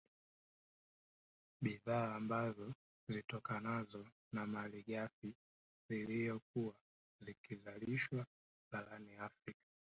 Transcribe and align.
Bidhaa 1.61 2.15
ambazo 2.15 2.73
zitokanazo 3.07 4.07
na 4.31 4.45
malighafi 4.47 5.33
ziliyokuwa 5.89 6.75
zikizalishwa 7.19 8.25
barani 8.71 9.15
Afrika 9.15 9.59